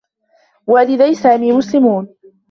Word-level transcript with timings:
والدي 0.67 1.13
سامي 1.15 1.51
مسلمون. 1.51 2.07